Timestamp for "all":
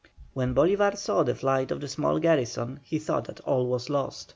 3.41-3.67